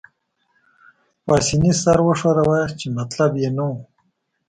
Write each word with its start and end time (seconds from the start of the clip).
پاسیني 1.25 1.71
سر 1.81 1.99
وښوراوه، 2.05 2.61
چې 2.79 2.87
مطلب 2.97 3.31
يې 3.41 3.49
نه 3.57 3.63
وو. 3.69 3.75